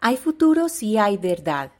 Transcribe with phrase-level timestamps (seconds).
[0.00, 1.72] Hay futuro si hay verdad.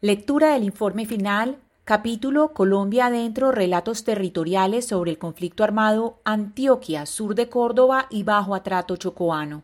[0.00, 7.34] Lectura del informe final, capítulo Colombia adentro, relatos territoriales sobre el conflicto armado Antioquia, sur
[7.34, 9.62] de Córdoba y bajo atrato chocoano.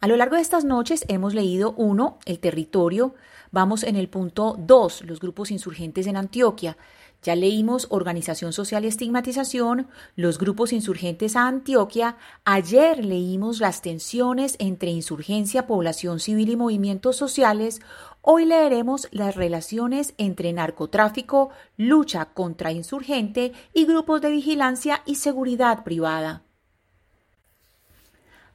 [0.00, 3.14] A lo largo de estas noches hemos leído uno, el territorio,
[3.50, 6.76] vamos en el punto 2, los grupos insurgentes en Antioquia,
[7.24, 12.16] ya leímos Organización Social y Estigmatización, los grupos insurgentes a Antioquia.
[12.44, 17.80] Ayer leímos las tensiones entre insurgencia, población civil y movimientos sociales.
[18.20, 21.48] Hoy leeremos las relaciones entre narcotráfico,
[21.78, 26.42] lucha contra insurgente y grupos de vigilancia y seguridad privada.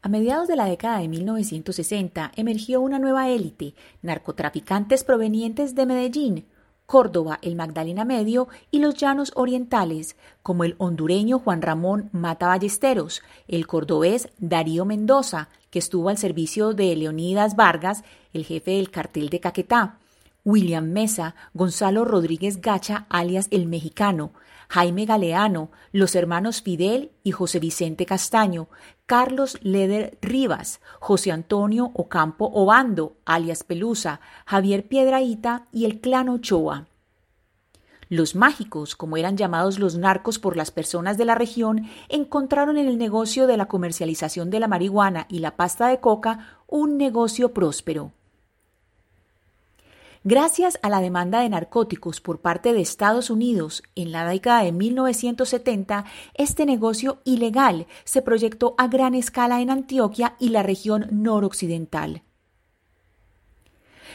[0.02, 6.46] A mediados de la década de 1960 emergió una nueva élite, narcotraficantes provenientes de Medellín,
[6.90, 13.22] Córdoba, el Magdalena Medio y los llanos orientales, como el hondureño Juan Ramón Mata Ballesteros,
[13.48, 19.30] el cordobés Darío Mendoza, que estuvo al servicio de Leonidas Vargas, el jefe del cartel
[19.30, 20.00] de Caquetá,
[20.44, 24.32] William Mesa, Gonzalo Rodríguez Gacha, alias el mexicano,
[24.72, 28.70] Jaime Galeano, los hermanos Fidel y José Vicente Castaño,
[29.08, 36.86] Carlos Leder Rivas, José Antonio Ocampo Obando, alias Pelusa, Javier Piedraíta y el clan Ochoa.
[38.10, 42.88] Los mágicos, como eran llamados los narcos por las personas de la región, encontraron en
[42.88, 47.56] el negocio de la comercialización de la marihuana y la pasta de coca un negocio
[47.56, 48.12] próspero.
[50.26, 54.74] Gracias a la demanda de narcóticos por parte de Estados Unidos en la década de
[54.74, 56.04] 1970,
[56.34, 62.24] este negocio ilegal se proyectó a gran escala en Antioquia y la región noroccidental.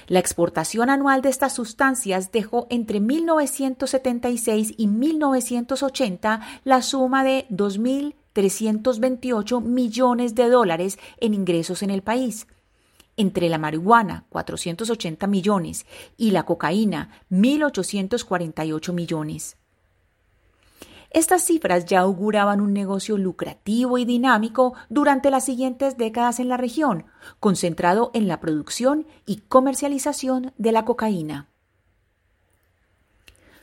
[0.06, 9.62] La exportación anual de estas sustancias dejó entre 1976 y 1980 la suma de 2.328
[9.62, 12.46] millones de dólares en ingresos en el país
[13.16, 19.56] entre la marihuana, 480 millones, y la cocaína, 1.848 millones.
[21.14, 26.56] Estas cifras ya auguraban un negocio lucrativo y dinámico durante las siguientes décadas en la
[26.56, 27.06] región,
[27.38, 31.48] concentrado en la producción y comercialización de la cocaína.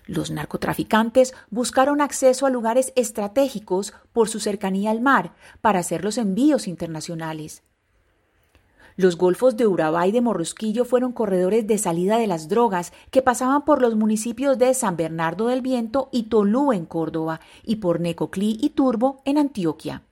[0.06, 6.18] Los narcotraficantes buscaron acceso a lugares estratégicos por su cercanía al mar para hacer los
[6.18, 7.64] envíos internacionales.
[9.02, 13.24] Los golfos de Urabá y de Morrosquillo fueron corredores de salida de las drogas que
[13.24, 18.00] pasaban por los municipios de San Bernardo del Viento y Tolú en Córdoba y por
[18.00, 20.04] Necoclí y Turbo en Antioquia.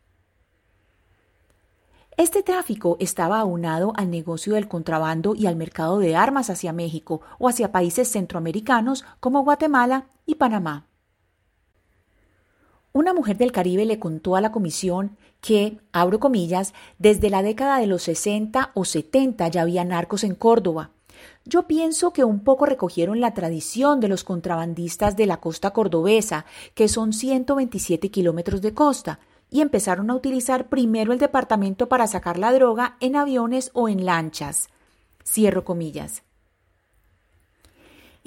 [2.18, 7.22] Este tráfico estaba aunado al negocio del contrabando y al mercado de armas hacia México
[7.38, 10.89] o hacia países centroamericanos como Guatemala y Panamá.
[13.00, 17.80] Una mujer del Caribe le contó a la comisión que, abro comillas, desde la década
[17.80, 20.92] de los 60 o 70 ya había narcos en Córdoba.
[21.46, 26.46] Yo pienso que un poco recogieron la tradición de los contrabandistas de la costa cordobesa,
[26.74, 32.38] que son 127 kilómetros de costa, y empezaron a utilizar primero el departamento para sacar
[32.38, 34.68] la droga en aviones o en lanchas.
[35.24, 36.24] Cierro comillas.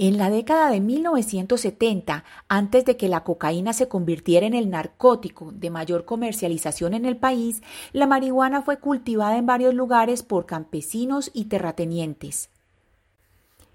[0.05, 5.53] En la década de 1970, antes de que la cocaína se convirtiera en el narcótico
[5.53, 11.31] de mayor comercialización en el país, la marihuana fue cultivada en varios lugares por campesinos
[11.33, 12.51] y terratenientes.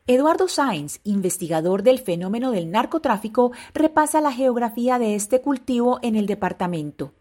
[0.06, 6.26] Eduardo Sainz, investigador del fenómeno del narcotráfico, repasa la geografía de este cultivo en el
[6.26, 7.14] departamento.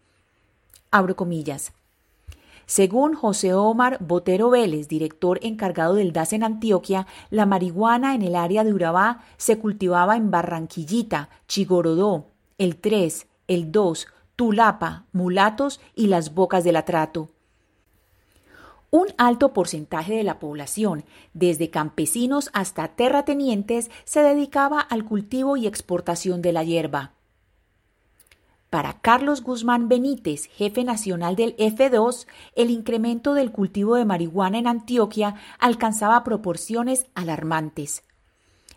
[0.91, 1.71] Abro comillas.
[2.67, 8.35] Según José Omar Botero Vélez, director encargado del DAS en Antioquia, la marihuana en el
[8.35, 12.25] área de Urabá se cultivaba en Barranquillita, Chigorodó,
[12.57, 17.29] el 3, el 2, Tulapa, Mulatos y las Bocas del Atrato.
[18.91, 25.67] Un alto porcentaje de la población, desde campesinos hasta terratenientes, se dedicaba al cultivo y
[25.67, 27.16] exportación de la hierba.
[28.69, 34.67] Para Carlos Guzmán Benítez, jefe nacional del F2, el incremento del cultivo de marihuana en
[34.67, 38.03] Antioquia alcanzaba proporciones alarmantes.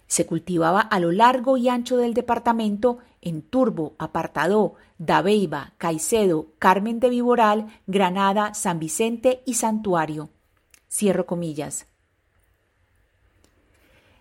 [0.06, 7.00] Se cultivaba a lo largo y ancho del departamento en Turbo, Apartadó, Dabeiba, Caicedo, Carmen
[7.00, 10.30] de Viboral, Granada, San Vicente y Santuario.
[10.88, 11.89] Cierro comillas.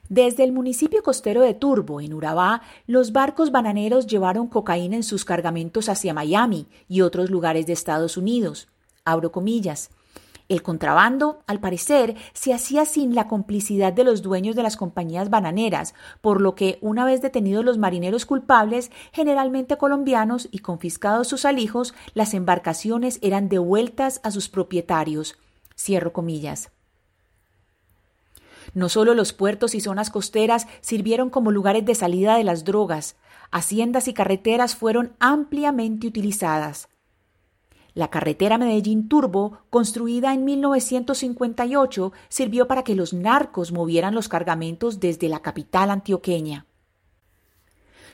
[0.10, 5.24] Desde el municipio costero de Turbo, en Urabá, los barcos bananeros llevaron cocaína en sus
[5.24, 8.68] cargamentos hacia Miami y otros lugares de Estados Unidos.
[9.06, 9.92] Abro comillas.
[10.48, 15.30] El contrabando, al parecer, se hacía sin la complicidad de los dueños de las compañías
[15.30, 21.46] bananeras, por lo que, una vez detenidos los marineros culpables, generalmente colombianos, y confiscados sus
[21.46, 25.38] alijos, las embarcaciones eran devueltas a sus propietarios.
[25.78, 26.72] Cierro comillas.
[28.80, 33.18] No solo los puertos y zonas costeras sirvieron como lugares de salida de las drogas,
[33.52, 36.88] haciendas y carreteras fueron ampliamente utilizadas.
[37.94, 45.02] La carretera Medellín Turbo, construida en 1958, sirvió para que los narcos movieran los cargamentos
[45.02, 46.66] desde la capital antioqueña.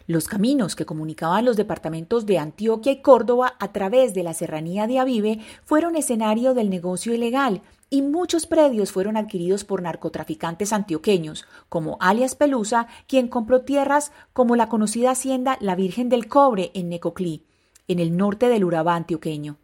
[0.08, 4.88] Los caminos que comunicaban los departamentos de Antioquia y Córdoba a través de la serranía
[4.88, 11.46] de Avive fueron escenario del negocio ilegal y muchos predios fueron adquiridos por narcotraficantes antioqueños,
[11.70, 16.90] como alias Pelusa, quien compró tierras como la conocida hacienda La Virgen del Cobre en
[16.90, 17.46] Necoclí,
[17.88, 19.58] en el norte del Urabá antioqueño.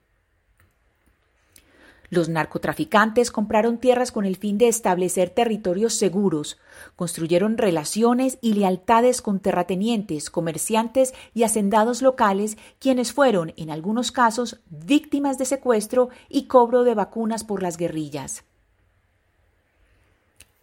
[2.12, 6.58] Los narcotraficantes compraron tierras con el fin de establecer territorios seguros,
[6.98, 14.60] construyeron relaciones y lealtades con terratenientes, comerciantes y hacendados locales, quienes fueron, en algunos casos,
[14.70, 18.44] víctimas de secuestro y cobro de vacunas por las guerrillas.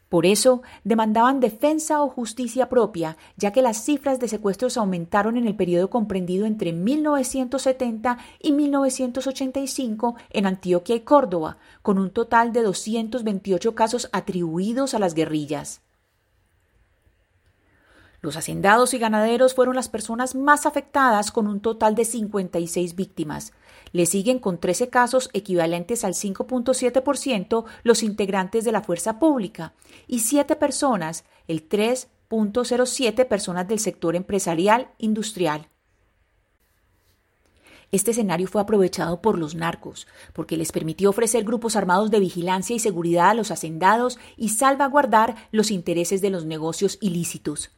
[0.08, 5.46] Por eso demandaban defensa o justicia propia, ya que las cifras de secuestros aumentaron en
[5.46, 12.62] el periodo comprendido entre 1970 y 1985 en Antioquia y Córdoba, con un total de
[12.62, 15.82] 228 casos atribuidos a las guerrillas.
[18.20, 23.52] Los hacendados y ganaderos fueron las personas más afectadas con un total de 56 víctimas.
[23.92, 29.72] Le siguen con 13 casos equivalentes al 5.7% los integrantes de la fuerza pública
[30.08, 35.68] y 7 personas, el 3.07 personas del sector empresarial industrial.
[37.90, 42.76] Este escenario fue aprovechado por los narcos, porque les permitió ofrecer grupos armados de vigilancia
[42.76, 47.70] y seguridad a los hacendados y salvaguardar los intereses de los negocios ilícitos.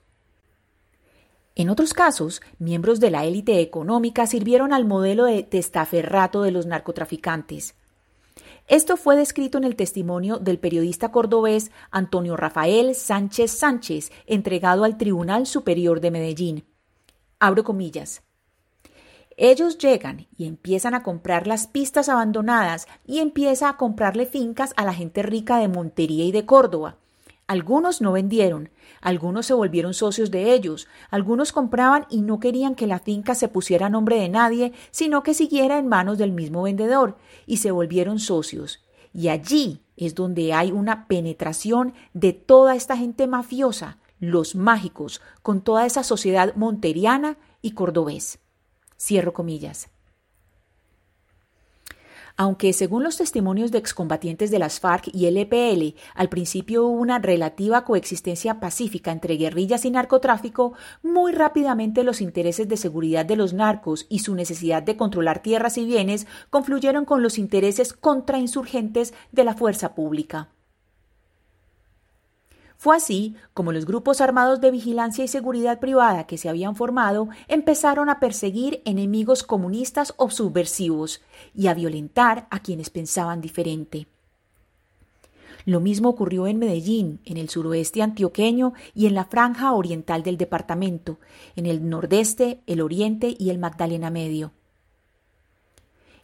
[1.55, 6.67] En otros casos, miembros de la élite económica sirvieron al modelo de testaferrato de los
[6.67, 7.75] narcotraficantes.
[8.69, 14.97] Esto fue descrito en el testimonio del periodista cordobés Antonio Rafael Sánchez Sánchez, entregado al
[14.97, 16.64] Tribunal Superior de Medellín.
[17.41, 18.23] Abro comillas.
[19.37, 24.85] Ellos llegan y empiezan a comprar las pistas abandonadas y empieza a comprarle fincas a
[24.85, 27.00] la gente rica de Montería y de Córdoba.
[27.50, 28.70] Algunos no vendieron,
[29.00, 33.49] algunos se volvieron socios de ellos, algunos compraban y no querían que la finca se
[33.49, 37.17] pusiera a nombre de nadie, sino que siguiera en manos del mismo vendedor,
[37.47, 38.85] y se volvieron socios.
[39.12, 45.61] Y allí es donde hay una penetración de toda esta gente mafiosa, los mágicos, con
[45.61, 48.38] toda esa sociedad monteriana y cordobés.
[48.97, 49.91] Cierro comillas
[52.40, 56.98] aunque según los testimonios de excombatientes de las FARC y el EPL, al principio hubo
[56.98, 60.72] una relativa coexistencia pacífica entre guerrillas y narcotráfico,
[61.02, 65.76] muy rápidamente los intereses de seguridad de los narcos y su necesidad de controlar tierras
[65.76, 70.48] y bienes confluyeron con los intereses contrainsurgentes de la fuerza pública.
[72.81, 77.29] Fue así como los grupos armados de vigilancia y seguridad privada que se habían formado
[77.47, 81.21] empezaron a perseguir enemigos comunistas o subversivos
[81.55, 84.06] y a violentar a quienes pensaban diferente.
[85.67, 90.38] Lo mismo ocurrió en Medellín, en el suroeste antioqueño y en la franja oriental del
[90.38, 91.19] departamento,
[91.56, 94.53] en el nordeste, el oriente y el Magdalena Medio.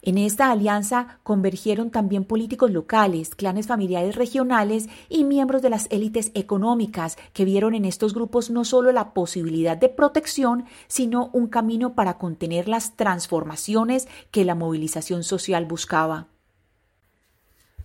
[0.07, 6.31] En esta alianza convergieron también políticos locales, clanes familiares regionales y miembros de las élites
[6.33, 11.93] económicas que vieron en estos grupos no solo la posibilidad de protección, sino un camino
[11.93, 16.27] para contener las transformaciones que la movilización social buscaba.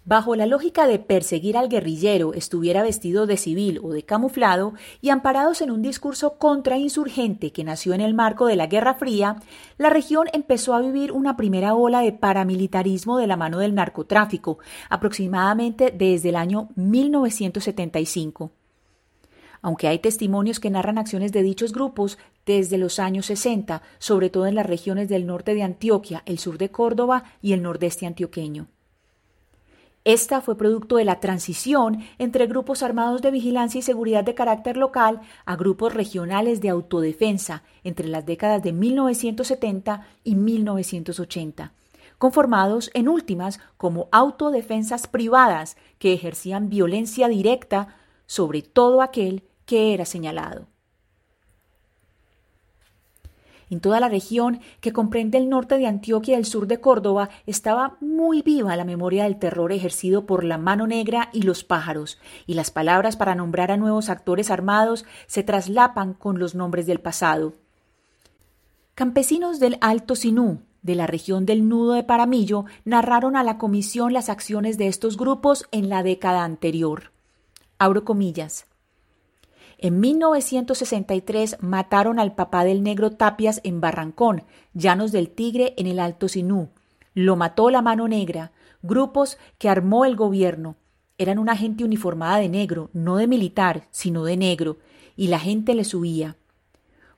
[0.05, 5.11] Bajo la lógica de perseguir al guerrillero estuviera vestido de civil o de camuflado y
[5.11, 9.37] amparados en un discurso contrainsurgente que nació en el marco de la Guerra Fría,
[9.79, 14.59] la región empezó a vivir una primera ola de paramilitarismo de la mano del narcotráfico,
[14.91, 18.51] aproximadamente desde el año 1975
[19.65, 24.47] aunque hay testimonios que narran acciones de dichos grupos desde los años 60, sobre todo
[24.47, 28.67] en las regiones del norte de Antioquia, el sur de Córdoba y el nordeste antioqueño.
[30.05, 34.77] Esta fue producto de la transición entre grupos armados de vigilancia y seguridad de carácter
[34.77, 41.73] local a grupos regionales de autodefensa entre las décadas de 1970 y 1980,
[42.19, 47.95] conformados en últimas como autodefensas privadas que ejercían violencia directa
[48.27, 50.72] sobre todo aquel que era señalado.
[53.73, 57.31] En toda la región que comprende el norte de Antioquia y el sur de Córdoba
[57.47, 62.19] estaba muy viva la memoria del terror ejercido por la mano negra y los pájaros,
[62.47, 67.01] y las palabras para nombrar a nuevos actores armados se traslapan con los nombres del
[67.01, 67.55] pasado.
[68.95, 74.13] Campesinos del Alto Sinú, de la región del Nudo de Paramillo, narraron a la comisión
[74.13, 77.11] las acciones de estos grupos en la década anterior.
[77.79, 78.67] Abro comillas.
[79.85, 85.99] En 1963 mataron al papá del negro Tapias en Barrancón, Llanos del Tigre en el
[85.99, 86.69] Alto Sinú.
[87.15, 90.77] Lo mató la mano negra, grupos que armó el gobierno.
[91.19, 94.79] Eran una gente uniformada de negro, no de militar, sino de negro,
[95.17, 96.37] y la gente le subía.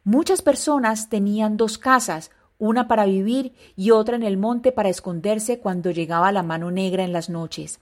[0.02, 5.58] Muchas personas tenían dos casas, una para vivir y otra en el monte para esconderse
[5.58, 7.80] cuando llegaba la mano negra en las noches.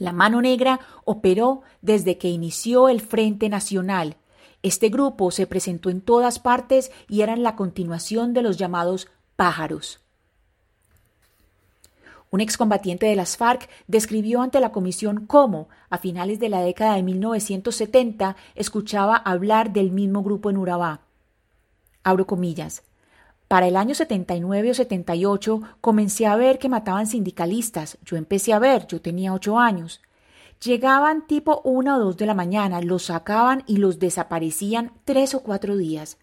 [0.00, 4.16] La Mano Negra operó desde que inició el Frente Nacional.
[4.62, 10.00] Este grupo se presentó en todas partes y eran la continuación de los llamados pájaros.
[12.30, 16.94] Un excombatiente de las FARC describió ante la comisión cómo, a finales de la década
[16.94, 21.02] de 1970, escuchaba hablar del mismo grupo en Urabá.
[22.02, 22.84] Abro comillas.
[23.50, 27.98] Para el año 79 o 78 comencé a ver que mataban sindicalistas.
[28.04, 30.00] Yo empecé a ver, yo tenía ocho años.
[30.64, 35.42] Llegaban tipo una o dos de la mañana, los sacaban y los desaparecían tres o
[35.42, 36.16] cuatro días.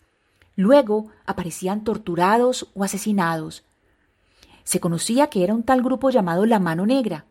[0.56, 3.66] Luego aparecían torturados o asesinados.
[4.64, 7.26] Se conocía que era un tal grupo llamado La Mano Negra.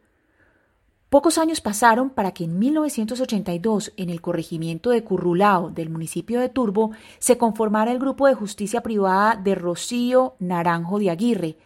[1.17, 6.51] Pocos años pasaron para que en 1982, en el corregimiento de Currulao del municipio de
[6.51, 11.57] Turbo, se conformara el grupo de justicia privada de Rocío Naranjo de Aguirre.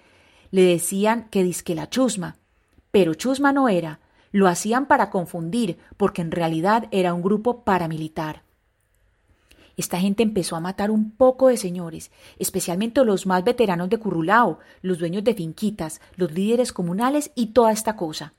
[0.53, 2.37] Le decían que disque la chusma,
[2.93, 3.99] pero chusma no era,
[4.31, 8.45] lo hacían para confundir, porque en realidad era un grupo paramilitar.
[9.77, 14.61] Esta gente empezó a matar un poco de señores, especialmente los más veteranos de Currulao,
[14.81, 18.35] los dueños de finquitas, los líderes comunales y toda esta cosa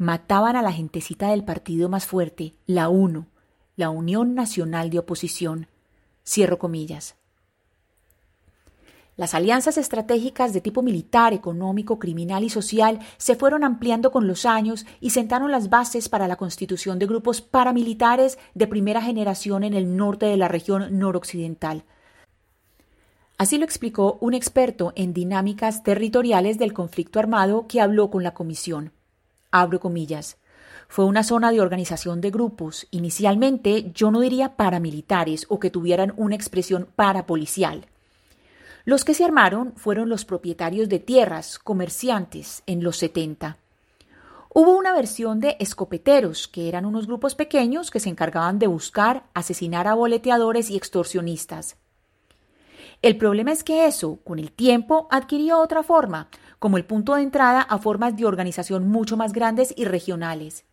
[0.00, 3.26] mataban a la gentecita del partido más fuerte, la UNO,
[3.76, 5.66] la Unión Nacional de Oposición.
[6.26, 7.16] Cierro comillas.
[9.18, 14.46] Las alianzas estratégicas de tipo militar, económico, criminal y social se fueron ampliando con los
[14.46, 19.74] años y sentaron las bases para la constitución de grupos paramilitares de primera generación en
[19.74, 21.84] el norte de la región noroccidental.
[23.36, 28.32] Así lo explicó un experto en dinámicas territoriales del conflicto armado que habló con la
[28.32, 28.92] comisión
[29.50, 30.36] abro comillas.
[30.88, 36.12] Fue una zona de organización de grupos, inicialmente yo no diría paramilitares o que tuvieran
[36.16, 37.86] una expresión parapolicial.
[38.84, 43.58] Los que se armaron fueron los propietarios de tierras, comerciantes, en los 70.
[44.52, 49.22] Hubo una versión de escopeteros, que eran unos grupos pequeños que se encargaban de buscar,
[49.32, 51.76] asesinar a boleteadores y extorsionistas.
[53.00, 56.28] El problema es que eso, con el tiempo, adquirió otra forma,
[56.60, 60.64] como el punto de entrada a formas de organización mucho más grandes y regionales.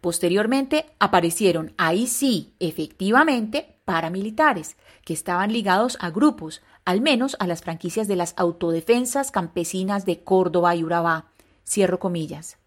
[0.00, 7.62] Posteriormente aparecieron, ahí sí, efectivamente, paramilitares, que estaban ligados a grupos, al menos a las
[7.62, 11.32] franquicias de las autodefensas campesinas de Córdoba y Urabá.
[11.66, 12.57] Cierro comillas.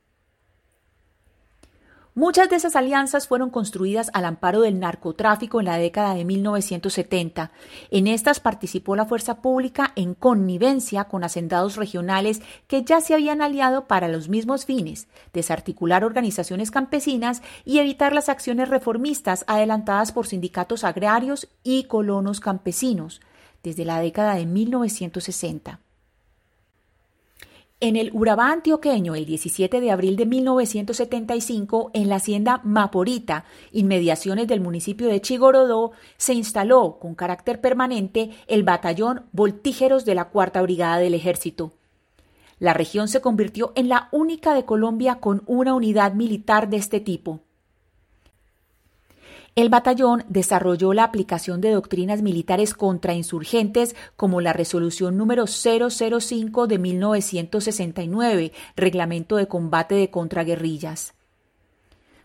[2.14, 7.52] Muchas de esas alianzas fueron construidas al amparo del narcotráfico en la década de 1970.
[7.90, 13.42] En estas participó la fuerza pública en connivencia con hacendados regionales que ya se habían
[13.42, 20.28] aliado para los mismos fines, desarticular organizaciones campesinas y evitar las acciones reformistas adelantadas por
[20.28, 23.22] sindicatos agrarios y colonos campesinos
[23.64, 25.80] desde la década de 1960.
[27.84, 34.48] En el Urabá antioqueño, el 17 de abril de 1975, en la hacienda Maporita, inmediaciones
[34.48, 40.62] del municipio de Chigorodó, se instaló con carácter permanente el batallón Voltígeros de la Cuarta
[40.62, 41.74] Brigada del Ejército.
[42.60, 47.00] La región se convirtió en la única de Colombia con una unidad militar de este
[47.00, 47.40] tipo.
[49.54, 56.68] El batallón desarrolló la aplicación de doctrinas militares contra insurgentes como la resolución número 005
[56.68, 61.16] de 1969, Reglamento de Combate de Contraguerrillas.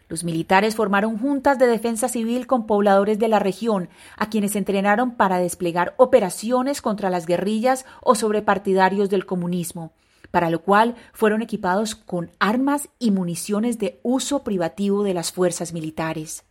[0.09, 5.16] Los militares formaron juntas de defensa civil con pobladores de la región, a quienes entrenaron
[5.16, 9.90] para desplegar operaciones contra las guerrillas o sobre partidarios del comunismo,
[10.30, 15.73] para lo cual fueron equipados con armas y municiones de uso privativo de las fuerzas
[15.73, 16.45] militares.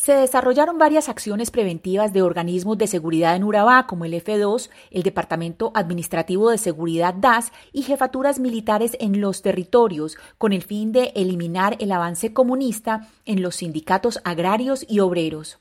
[0.00, 5.02] Se desarrollaron varias acciones preventivas de organismos de seguridad en Urabá, como el F2, el
[5.02, 11.12] Departamento Administrativo de Seguridad DAS y jefaturas militares en los territorios, con el fin de
[11.16, 15.58] eliminar el avance comunista en los sindicatos agrarios y obreros.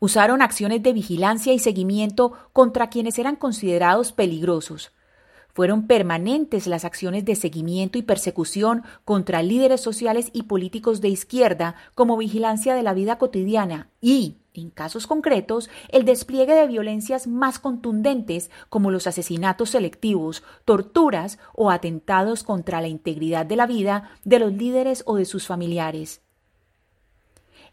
[0.00, 4.90] Usaron acciones de vigilancia y seguimiento contra quienes eran considerados peligrosos.
[5.52, 11.74] Fueron permanentes las acciones de seguimiento y persecución contra líderes sociales y políticos de izquierda
[11.94, 17.58] como vigilancia de la vida cotidiana y, en casos concretos, el despliegue de violencias más
[17.58, 24.38] contundentes como los asesinatos selectivos, torturas o atentados contra la integridad de la vida de
[24.38, 26.20] los líderes o de sus familiares.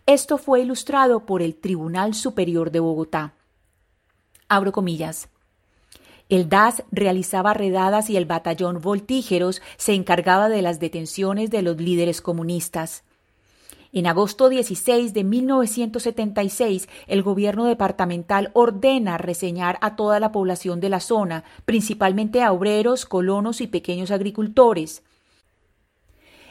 [0.06, 3.34] Esto fue ilustrado por el Tribunal Superior de Bogotá.
[4.48, 5.30] Abro comillas.
[6.30, 11.78] El DAS realizaba redadas y el batallón Voltígeros se encargaba de las detenciones de los
[11.78, 13.04] líderes comunistas.
[13.94, 20.90] En agosto 16 de 1976, el gobierno departamental ordena reseñar a toda la población de
[20.90, 25.04] la zona, principalmente a obreros, colonos y pequeños agricultores.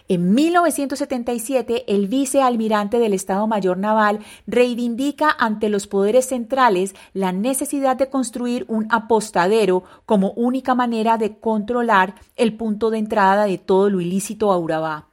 [0.08, 7.96] En 1977, el vicealmirante del Estado Mayor Naval reivindica ante los poderes centrales la necesidad
[7.96, 13.90] de construir un apostadero como única manera de controlar el punto de entrada de todo
[13.90, 15.08] lo ilícito a Urabá.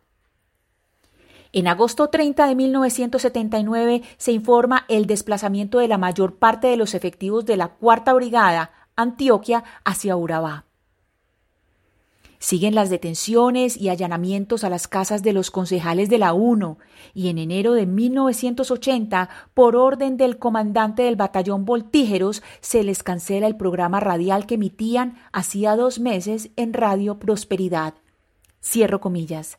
[1.53, 6.93] En agosto 30 de 1979 se informa el desplazamiento de la mayor parte de los
[6.93, 10.65] efectivos de la Cuarta Brigada, Antioquia, hacia Urabá.
[12.43, 16.77] Siguen las detenciones y allanamientos a las casas de los concejales de la UNO
[17.13, 23.47] y en enero de 1980, por orden del comandante del batallón Voltígeros, se les cancela
[23.47, 27.93] el programa radial que emitían hacía dos meses en Radio Prosperidad.
[28.61, 29.57] Cierro comillas.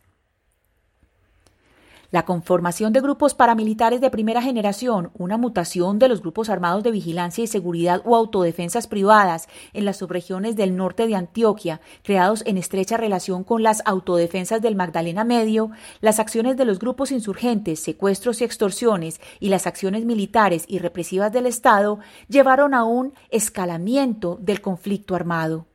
[2.15, 6.93] La conformación de grupos paramilitares de primera generación, una mutación de los grupos armados de
[6.93, 12.57] vigilancia y seguridad o autodefensas privadas en las subregiones del norte de Antioquia, creados en
[12.57, 18.41] estrecha relación con las autodefensas del Magdalena Medio, las acciones de los grupos insurgentes, secuestros
[18.41, 24.61] y extorsiones y las acciones militares y represivas del Estado llevaron a un escalamiento del
[24.61, 25.67] conflicto armado.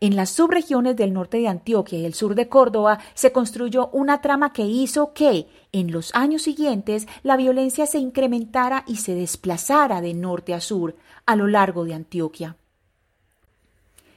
[0.00, 4.20] En las subregiones del norte de Antioquia y el sur de Córdoba se construyó una
[4.20, 10.00] trama que hizo que, en los años siguientes, la violencia se incrementara y se desplazara
[10.00, 10.96] de norte a sur
[11.26, 12.56] a lo largo de Antioquia.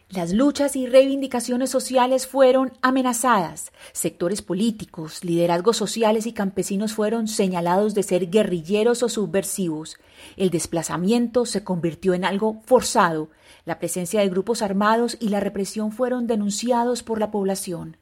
[0.09, 3.73] Las luchas y reivindicaciones sociales fueron amenazadas.
[3.91, 9.97] Sectores políticos, liderazgos sociales y campesinos fueron señalados de ser guerrilleros o subversivos.
[10.37, 13.31] El desplazamiento se convirtió en algo forzado.
[13.65, 17.97] La presencia de grupos armados y la represión fueron denunciados por la población.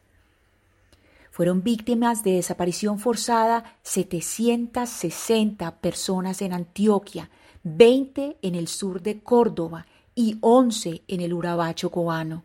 [1.30, 7.30] Fueron víctimas de desaparición forzada 760 personas en Antioquia,
[7.63, 12.43] 20 en el sur de Córdoba y 11 en el Urabacho cubano.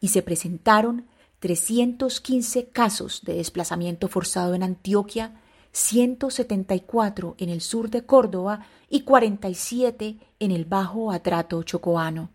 [0.00, 1.06] Y se presentaron
[1.42, 5.40] 315 casos de desplazamiento forzado en Antioquia,
[5.72, 12.30] 174 en el sur de Córdoba y 47 en el Bajo Atrato Chocoano.